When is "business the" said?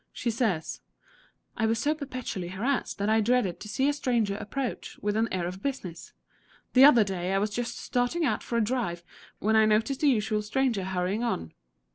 5.61-6.83